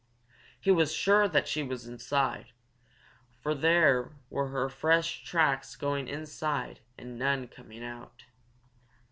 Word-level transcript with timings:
He 0.59 0.71
was 0.71 0.91
sure 0.91 1.27
that 1.27 1.47
she 1.47 1.61
was 1.61 1.85
inside, 1.87 2.53
for 3.39 3.53
there 3.53 4.13
were 4.31 4.47
her 4.47 4.67
fresh 4.67 5.23
tracks 5.23 5.75
going 5.75 6.07
inside 6.07 6.79
and 6.97 7.19
none 7.19 7.47
coming 7.47 7.83
out. 7.83 8.25